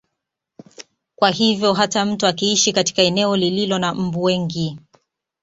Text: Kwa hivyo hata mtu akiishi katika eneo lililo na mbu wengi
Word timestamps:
Kwa 1.15 1.29
hivyo 1.29 1.73
hata 1.73 2.05
mtu 2.05 2.27
akiishi 2.27 2.73
katika 2.73 3.01
eneo 3.01 3.37
lililo 3.37 3.79
na 3.79 3.93
mbu 3.93 4.23
wengi 4.23 4.79